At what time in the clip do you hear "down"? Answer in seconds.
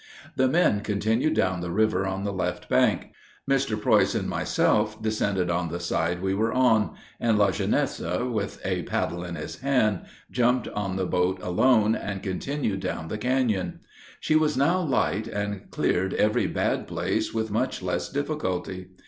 1.35-1.61, 12.79-13.09